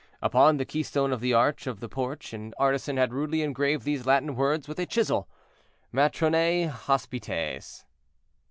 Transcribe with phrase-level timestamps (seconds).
[0.19, 4.03] Upon the keystone of the arch of the porch an artisan had rudely engraved these
[4.03, 5.27] Latin words with a chisel:—
[5.93, 7.85] MATRONÆ HOSPITES.